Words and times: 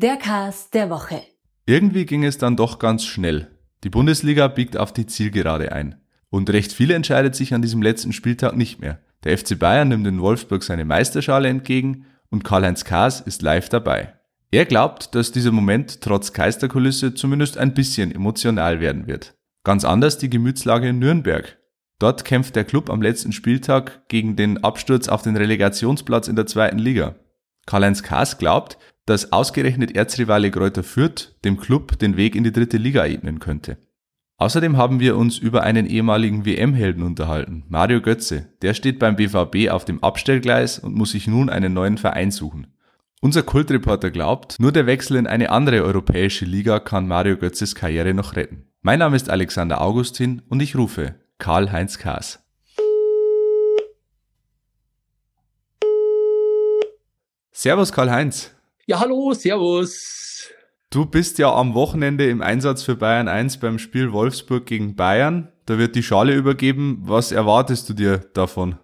Der 0.00 0.16
Cast 0.16 0.74
der 0.74 0.90
Woche. 0.90 1.22
Irgendwie 1.66 2.06
ging 2.06 2.22
es 2.22 2.38
dann 2.38 2.56
doch 2.56 2.78
ganz 2.78 3.04
schnell. 3.04 3.50
Die 3.82 3.90
Bundesliga 3.90 4.46
biegt 4.46 4.76
auf 4.76 4.92
die 4.92 5.06
Zielgerade 5.06 5.72
ein. 5.72 6.00
Und 6.30 6.50
recht 6.50 6.70
viel 6.70 6.92
entscheidet 6.92 7.34
sich 7.34 7.52
an 7.52 7.62
diesem 7.62 7.82
letzten 7.82 8.12
Spieltag 8.12 8.56
nicht 8.56 8.80
mehr. 8.80 9.00
Der 9.24 9.36
FC 9.36 9.58
Bayern 9.58 9.88
nimmt 9.88 10.06
in 10.06 10.20
Wolfsburg 10.20 10.62
seine 10.62 10.84
Meisterschale 10.84 11.48
entgegen 11.48 12.06
und 12.30 12.44
Karl-Heinz 12.44 12.84
Kaas 12.84 13.20
ist 13.20 13.42
live 13.42 13.70
dabei. 13.70 14.14
Er 14.52 14.66
glaubt, 14.66 15.16
dass 15.16 15.32
dieser 15.32 15.50
Moment 15.50 16.00
trotz 16.00 16.32
Geisterkulisse 16.32 17.14
zumindest 17.14 17.58
ein 17.58 17.74
bisschen 17.74 18.14
emotional 18.14 18.78
werden 18.78 19.08
wird. 19.08 19.34
Ganz 19.64 19.84
anders 19.84 20.16
die 20.16 20.30
Gemütslage 20.30 20.90
in 20.90 21.00
Nürnberg. 21.00 21.58
Dort 21.98 22.24
kämpft 22.24 22.54
der 22.54 22.62
Club 22.62 22.88
am 22.88 23.02
letzten 23.02 23.32
Spieltag 23.32 24.06
gegen 24.06 24.36
den 24.36 24.62
Absturz 24.62 25.08
auf 25.08 25.22
den 25.22 25.36
Relegationsplatz 25.36 26.28
in 26.28 26.36
der 26.36 26.46
zweiten 26.46 26.78
Liga. 26.78 27.16
Karl-Heinz 27.66 28.04
Kaas 28.04 28.38
glaubt, 28.38 28.78
dass 29.08 29.32
ausgerechnet 29.32 29.96
Erzrivale 29.96 30.50
Kräuter 30.50 30.82
Fürth 30.82 31.34
dem 31.44 31.56
Club 31.56 31.98
den 31.98 32.16
Weg 32.16 32.34
in 32.34 32.44
die 32.44 32.52
dritte 32.52 32.76
Liga 32.76 33.06
ebnen 33.06 33.38
könnte. 33.38 33.78
Außerdem 34.36 34.76
haben 34.76 35.00
wir 35.00 35.16
uns 35.16 35.38
über 35.38 35.62
einen 35.62 35.86
ehemaligen 35.86 36.44
WM-Helden 36.44 37.02
unterhalten, 37.02 37.64
Mario 37.68 38.02
Götze. 38.02 38.52
Der 38.60 38.74
steht 38.74 38.98
beim 38.98 39.16
BVB 39.16 39.70
auf 39.70 39.84
dem 39.84 40.04
Abstellgleis 40.04 40.78
und 40.78 40.94
muss 40.94 41.12
sich 41.12 41.26
nun 41.26 41.48
einen 41.48 41.72
neuen 41.72 41.96
Verein 41.96 42.30
suchen. 42.30 42.68
Unser 43.20 43.42
Kultreporter 43.42 44.10
glaubt, 44.10 44.60
nur 44.60 44.72
der 44.72 44.86
Wechsel 44.86 45.16
in 45.16 45.26
eine 45.26 45.50
andere 45.50 45.82
europäische 45.82 46.44
Liga 46.44 46.78
kann 46.78 47.08
Mario 47.08 47.36
Götzes 47.36 47.74
Karriere 47.74 48.14
noch 48.14 48.36
retten. 48.36 48.66
Mein 48.82 49.00
Name 49.00 49.16
ist 49.16 49.30
Alexander 49.30 49.80
Augustin 49.80 50.42
und 50.48 50.60
ich 50.60 50.76
rufe 50.76 51.16
Karl-Heinz 51.38 51.98
Kaas. 51.98 52.44
Servus 57.50 57.90
Karl-Heinz. 57.90 58.54
Ja, 58.90 59.00
hallo, 59.00 59.34
servus. 59.34 60.48
Du 60.88 61.04
bist 61.04 61.38
ja 61.38 61.54
am 61.54 61.74
Wochenende 61.74 62.26
im 62.26 62.40
Einsatz 62.40 62.82
für 62.82 62.96
Bayern 62.96 63.28
1 63.28 63.58
beim 63.58 63.78
Spiel 63.78 64.12
Wolfsburg 64.12 64.64
gegen 64.64 64.96
Bayern. 64.96 65.52
Da 65.66 65.76
wird 65.76 65.94
die 65.94 66.02
Schale 66.02 66.34
übergeben. 66.34 67.02
Was 67.02 67.30
erwartest 67.30 67.90
du 67.90 67.92
dir 67.92 68.16
davon? 68.32 68.78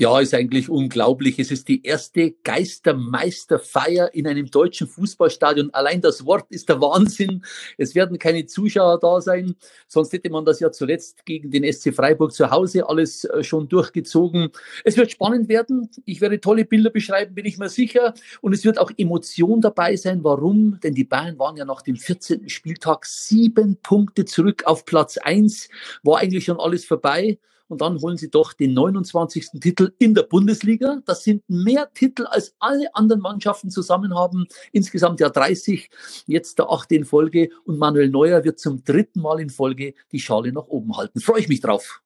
Ja, 0.00 0.18
ist 0.18 0.32
eigentlich 0.32 0.70
unglaublich. 0.70 1.38
Es 1.38 1.50
ist 1.50 1.68
die 1.68 1.82
erste 1.84 2.30
Geistermeisterfeier 2.42 4.14
in 4.14 4.26
einem 4.26 4.50
deutschen 4.50 4.86
Fußballstadion. 4.88 5.74
Allein 5.74 6.00
das 6.00 6.24
Wort 6.24 6.46
ist 6.48 6.70
der 6.70 6.80
Wahnsinn. 6.80 7.44
Es 7.76 7.94
werden 7.94 8.18
keine 8.18 8.46
Zuschauer 8.46 8.98
da 8.98 9.20
sein. 9.20 9.56
Sonst 9.88 10.14
hätte 10.14 10.30
man 10.30 10.46
das 10.46 10.58
ja 10.58 10.72
zuletzt 10.72 11.26
gegen 11.26 11.50
den 11.50 11.70
SC 11.70 11.94
Freiburg 11.94 12.32
zu 12.32 12.50
Hause 12.50 12.88
alles 12.88 13.24
äh, 13.26 13.44
schon 13.44 13.68
durchgezogen. 13.68 14.48
Es 14.84 14.96
wird 14.96 15.10
spannend 15.10 15.50
werden. 15.50 15.90
Ich 16.06 16.22
werde 16.22 16.40
tolle 16.40 16.64
Bilder 16.64 16.88
beschreiben, 16.88 17.34
bin 17.34 17.44
ich 17.44 17.58
mir 17.58 17.68
sicher. 17.68 18.14
Und 18.40 18.54
es 18.54 18.64
wird 18.64 18.78
auch 18.78 18.90
Emotion 18.96 19.60
dabei 19.60 19.96
sein. 19.96 20.24
Warum? 20.24 20.80
Denn 20.82 20.94
die 20.94 21.04
Bayern 21.04 21.38
waren 21.38 21.58
ja 21.58 21.66
nach 21.66 21.82
dem 21.82 21.96
14. 21.96 22.48
Spieltag 22.48 23.04
sieben 23.04 23.76
Punkte 23.82 24.24
zurück 24.24 24.62
auf 24.64 24.86
Platz 24.86 25.18
eins. 25.18 25.68
War 26.02 26.20
eigentlich 26.20 26.46
schon 26.46 26.58
alles 26.58 26.86
vorbei 26.86 27.38
und 27.70 27.80
dann 27.80 28.00
holen 28.00 28.16
sie 28.16 28.30
doch 28.30 28.52
den 28.52 28.74
29. 28.74 29.60
Titel 29.60 29.92
in 29.98 30.14
der 30.14 30.24
Bundesliga. 30.24 31.00
Das 31.06 31.22
sind 31.22 31.42
mehr 31.48 31.88
Titel 31.94 32.26
als 32.26 32.54
alle 32.58 32.94
anderen 32.94 33.22
Mannschaften 33.22 33.70
zusammen 33.70 34.14
haben. 34.14 34.46
Insgesamt 34.72 35.20
ja 35.20 35.30
30, 35.30 35.88
jetzt 36.26 36.58
der 36.58 36.68
achte 36.68 36.96
in 36.96 37.04
Folge 37.04 37.48
und 37.64 37.78
Manuel 37.78 38.10
Neuer 38.10 38.44
wird 38.44 38.58
zum 38.58 38.82
dritten 38.84 39.20
Mal 39.20 39.40
in 39.40 39.50
Folge 39.50 39.94
die 40.10 40.18
Schale 40.18 40.52
nach 40.52 40.66
oben 40.66 40.96
halten. 40.96 41.20
Freue 41.20 41.40
ich 41.40 41.48
mich 41.48 41.60
drauf. 41.60 42.02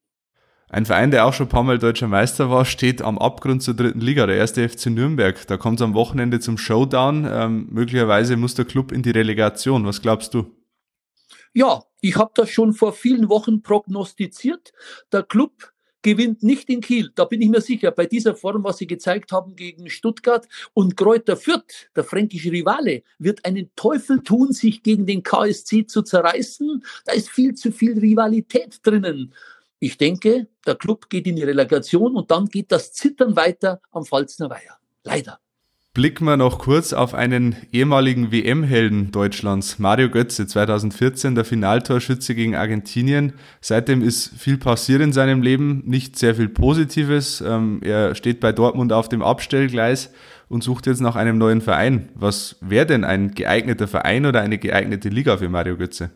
Ein 0.69 0.87
Verein, 0.87 1.11
der 1.11 1.25
auch 1.25 1.33
schon 1.33 1.47
ein 1.47 1.51
paar 1.51 1.63
Mal 1.63 1.79
deutscher 1.79 2.09
Meister 2.09 2.51
war, 2.51 2.65
steht 2.65 3.01
am 3.01 3.19
Abgrund 3.19 3.63
zur 3.63 3.75
dritten 3.75 4.01
Liga, 4.01 4.27
der 4.27 4.37
erste 4.37 4.69
FC 4.69 4.87
Nürnberg. 4.87 5.47
Da 5.47 5.57
kommt 5.57 5.81
es 5.81 5.85
am 5.85 5.95
Wochenende 5.95 6.41
zum 6.41 6.59
Showdown. 6.59 7.27
Ähm, 7.31 7.69
möglicherweise 7.71 8.37
muss 8.37 8.55
der 8.55 8.65
Club 8.65 8.93
in 8.93 9.03
die 9.03 9.11
Relegation. 9.11 9.87
Was 9.87 10.03
glaubst 10.03 10.35
du? 10.35 10.47
Ja, 11.53 11.85
ich 12.05 12.17
habe 12.17 12.33
das 12.35 12.51
schon 12.51 12.75
vor 12.75 12.93
vielen 12.93 13.31
Wochen 13.31 13.63
prognostiziert. 13.63 14.75
Der 15.11 15.23
Club 15.23 15.73
gewinnt 16.03 16.43
nicht 16.43 16.69
in 16.69 16.83
Kiel. 16.83 17.11
Da 17.15 17.25
bin 17.25 17.41
ich 17.41 17.49
mir 17.49 17.63
sicher, 17.63 17.93
bei 17.93 18.05
dieser 18.05 18.35
Form, 18.35 18.63
was 18.63 18.77
sie 18.77 18.87
gezeigt 18.87 19.33
haben 19.33 19.57
gegen 19.57 19.89
Stuttgart 19.89 20.47
und 20.75 20.99
Kräuter 20.99 21.39
Fürth, 21.39 21.89
der 21.97 22.05
fränkische 22.05 22.53
Rivale, 22.53 23.05
wird 23.19 23.47
einen 23.47 23.71
Teufel 23.75 24.23
tun, 24.23 24.53
sich 24.53 24.83
gegen 24.83 25.07
den 25.07 25.23
KSC 25.23 25.87
zu 25.87 26.03
zerreißen. 26.03 26.85
Da 27.07 27.15
ist 27.15 27.31
viel 27.31 27.55
zu 27.55 27.73
viel 27.73 27.99
Rivalität 27.99 28.81
drinnen. 28.83 29.33
Ich 29.79 29.97
denke, 29.97 30.49
der 30.67 30.75
Club 30.75 31.09
geht 31.09 31.27
in 31.27 31.37
die 31.37 31.45
Relegation 31.45 32.17
und 32.17 32.31
dann 32.31 32.49
geht 32.49 32.71
das 32.71 32.93
Zittern 32.93 33.35
weiter 33.35 33.81
am 33.93 34.05
Pfalzner 34.05 34.51
Weiher. 34.51 34.77
Leider. 35.05 35.41
Blicken 35.95 36.25
wir 36.25 36.37
noch 36.37 36.59
kurz 36.59 36.93
auf 36.93 37.15
einen 37.15 37.55
ehemaligen 37.71 38.33
WM-Helden 38.33 39.13
Deutschlands, 39.13 39.79
Mario 39.79 40.11
Götze, 40.11 40.45
2014 40.45 41.37
der 41.37 41.45
Finaltorschütze 41.45 42.35
gegen 42.35 42.57
Argentinien. 42.57 43.35
Seitdem 43.61 44.03
ist 44.03 44.37
viel 44.37 44.59
passiert 44.59 45.03
in 45.03 45.13
seinem 45.13 45.41
Leben, 45.41 45.85
nicht 45.87 46.19
sehr 46.19 46.35
viel 46.35 46.49
Positives. 46.49 47.41
Ähm, 47.47 47.79
er 47.85 48.17
steht 48.17 48.41
bei 48.41 48.51
Dortmund 48.51 48.93
auf 48.93 49.09
dem 49.09 49.23
Abstellgleis 49.23 50.13
und 50.49 50.65
sucht 50.65 50.89
jetzt 50.89 51.01
nach 51.01 51.15
einem 51.15 51.39
neuen 51.39 51.61
Verein. 51.61 52.09
Was 52.17 52.57
wäre 52.61 52.87
denn 52.87 53.05
ein 53.05 53.31
geeigneter 53.31 53.87
Verein 53.87 54.27
oder 54.27 54.41
eine 54.41 54.59
geeignete 54.59 55.11
Liga 55.11 55.37
für 55.37 55.49
Mario 55.49 55.77
Götze? 55.77 56.11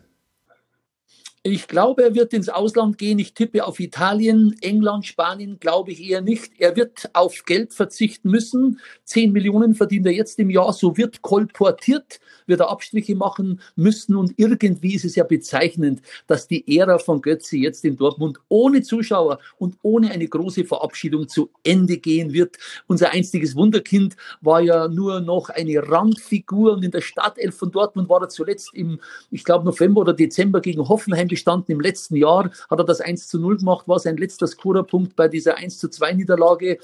Ich 1.43 1.69
glaube, 1.69 2.03
er 2.03 2.15
wird 2.15 2.33
ins 2.33 2.49
Ausland 2.49 2.97
gehen. 2.97 3.17
Ich 3.17 3.33
tippe 3.33 3.65
auf 3.65 3.79
Italien, 3.79 4.57
England, 4.59 5.05
Spanien, 5.05 5.57
glaube 5.57 5.93
ich 5.93 6.03
eher 6.03 6.19
nicht. 6.19 6.51
Er 6.59 6.75
wird 6.75 7.09
auf 7.13 7.45
Geld 7.45 7.73
verzichten 7.73 8.29
müssen. 8.29 8.81
Zehn 9.05 9.31
Millionen 9.31 9.73
verdient 9.73 10.05
er 10.05 10.11
jetzt 10.11 10.37
im 10.39 10.49
Jahr. 10.49 10.73
So 10.73 10.97
wird 10.97 11.21
kolportiert, 11.21 12.19
wird 12.45 12.59
er 12.59 12.69
Abstriche 12.69 13.15
machen 13.15 13.61
müssen. 13.77 14.17
Und 14.17 14.33
irgendwie 14.35 14.95
ist 14.95 15.05
es 15.05 15.15
ja 15.15 15.23
bezeichnend, 15.23 16.01
dass 16.27 16.45
die 16.45 16.77
Ära 16.77 16.97
von 16.97 17.21
Götze 17.21 17.55
jetzt 17.55 17.85
in 17.85 17.95
Dortmund 17.95 18.37
ohne 18.49 18.81
Zuschauer 18.81 19.39
und 19.59 19.77
ohne 19.81 20.11
eine 20.11 20.27
große 20.27 20.65
Verabschiedung 20.65 21.29
zu 21.29 21.51
Ende 21.63 21.99
gehen 21.99 22.33
wird. 22.33 22.57
Unser 22.87 23.11
einstiges 23.11 23.55
Wunderkind 23.55 24.17
war 24.41 24.59
ja 24.59 24.89
nur 24.89 25.21
noch 25.21 25.47
eine 25.47 25.87
Randfigur. 25.87 26.73
Und 26.73 26.83
in 26.83 26.91
der 26.91 26.99
Stadtelf 26.99 27.55
von 27.55 27.71
Dortmund 27.71 28.09
war 28.09 28.21
er 28.23 28.27
zuletzt 28.27 28.71
im, 28.73 28.99
ich 29.31 29.45
glaube, 29.45 29.63
November 29.63 30.01
oder 30.01 30.11
Dezember 30.11 30.59
gegen 30.59 30.85
Hoffenheim 30.89 31.28
gestanden. 31.29 31.73
Im 31.73 31.79
letzten 31.79 32.17
Jahr 32.17 32.51
hat 32.69 32.79
er 32.79 32.85
das 32.85 32.99
1 32.99 33.29
zu 33.29 33.39
0 33.39 33.59
gemacht, 33.59 33.87
war 33.87 33.99
sein 33.99 34.17
letzter 34.17 34.47
Scorerpunkt 34.47 35.15
bei 35.15 35.29
dieser 35.29 35.55
1 35.57 35.77
zu 35.77 35.89
2 35.89 36.13
Niederlage. 36.13 36.79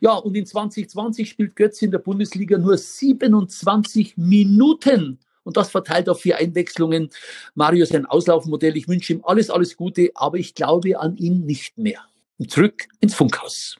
Ja, 0.00 0.14
und 0.14 0.36
in 0.36 0.46
2020 0.46 1.28
spielt 1.28 1.56
Götz 1.56 1.82
in 1.82 1.90
der 1.90 1.98
Bundesliga 1.98 2.58
nur 2.58 2.78
27 2.78 4.16
Minuten. 4.16 5.18
Und 5.42 5.56
das 5.56 5.70
verteilt 5.70 6.08
auf 6.08 6.20
vier 6.20 6.38
Einwechslungen. 6.38 7.10
Mario 7.54 7.84
ist 7.84 7.94
ein 7.94 8.06
Auslaufmodell. 8.06 8.76
Ich 8.76 8.88
wünsche 8.88 9.12
ihm 9.12 9.22
alles, 9.24 9.48
alles 9.48 9.76
Gute, 9.76 10.10
aber 10.14 10.38
ich 10.38 10.54
glaube 10.54 10.98
an 10.98 11.16
ihn 11.16 11.46
nicht 11.46 11.78
mehr. 11.78 12.00
Und 12.38 12.50
zurück 12.50 12.88
ins 13.00 13.14
Funkhaus. 13.14 13.76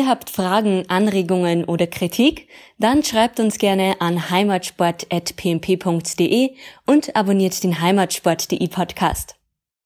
Ihr 0.00 0.08
habt 0.08 0.30
Fragen, 0.30 0.84
Anregungen 0.88 1.66
oder 1.66 1.86
Kritik? 1.86 2.48
Dann 2.78 3.04
schreibt 3.04 3.38
uns 3.38 3.58
gerne 3.58 4.00
an 4.00 4.30
heimatsport.pmp.de 4.30 6.52
und 6.86 7.14
abonniert 7.14 7.62
den 7.62 7.82
Heimatsport.de 7.82 8.66
Podcast. 8.68 9.39